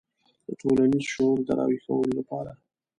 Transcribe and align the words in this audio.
د 0.47 0.49
ټولنیز 0.59 1.05
شعور 1.11 1.37
د 1.47 1.49
راویښولو 1.59 2.11
لپاره. 2.19 2.51